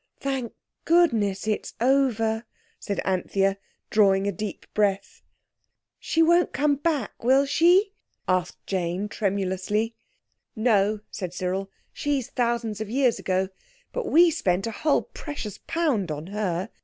[0.19, 2.45] "Thank Goodness that's over,"
[2.79, 3.59] said Anthea,
[3.91, 5.21] drawing a deep breath.
[5.99, 7.93] "She won't come back, will she?"
[8.27, 9.93] asked Jane tremulously.
[10.55, 11.69] "No," said Cyril.
[11.93, 13.49] "She's thousands of years ago.
[13.93, 16.71] But we spent a whole precious pound on her.